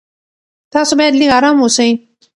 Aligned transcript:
تاسو 0.73 0.91
باید 0.99 1.13
لږ 1.19 1.29
ارام 1.37 1.57
اوسئ. 1.61 1.91